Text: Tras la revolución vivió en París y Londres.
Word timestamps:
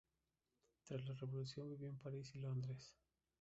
Tras 0.87 1.05
la 1.05 1.13
revolución 1.13 1.69
vivió 1.69 1.87
en 1.87 1.99
París 1.99 2.31
y 2.33 2.39
Londres. 2.39 2.95